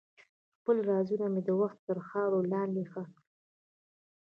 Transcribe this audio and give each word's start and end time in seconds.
خپل 0.57 0.77
رازونه 0.91 1.25
مې 1.33 1.41
د 1.47 1.49
وخت 1.61 1.77
تر 1.87 1.97
خاورو 2.07 2.39
لاندې 2.53 2.81
ښخ 2.91 3.09
کړل. 3.15 3.31